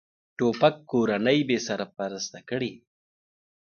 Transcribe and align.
توپک 0.37 0.75
کورنۍ 0.91 1.39
بېسرپرسته 1.47 2.39
کړي. 2.49 2.71